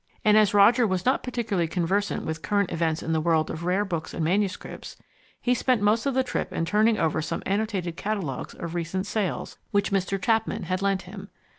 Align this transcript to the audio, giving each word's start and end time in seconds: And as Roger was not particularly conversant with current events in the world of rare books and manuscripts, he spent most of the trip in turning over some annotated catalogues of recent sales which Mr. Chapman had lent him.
And 0.25 0.35
as 0.35 0.55
Roger 0.55 0.87
was 0.87 1.05
not 1.05 1.21
particularly 1.21 1.67
conversant 1.67 2.25
with 2.25 2.41
current 2.41 2.71
events 2.71 3.03
in 3.03 3.13
the 3.13 3.21
world 3.21 3.51
of 3.51 3.65
rare 3.65 3.85
books 3.85 4.15
and 4.15 4.25
manuscripts, 4.25 4.97
he 5.39 5.53
spent 5.53 5.79
most 5.79 6.07
of 6.07 6.15
the 6.15 6.23
trip 6.23 6.51
in 6.51 6.65
turning 6.65 6.97
over 6.97 7.21
some 7.21 7.43
annotated 7.45 7.97
catalogues 7.97 8.55
of 8.55 8.73
recent 8.73 9.05
sales 9.05 9.59
which 9.69 9.91
Mr. 9.91 10.19
Chapman 10.19 10.63
had 10.63 10.81
lent 10.81 11.03
him. 11.03 11.29